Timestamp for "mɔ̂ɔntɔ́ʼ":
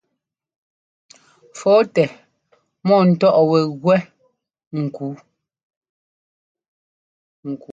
2.87-3.37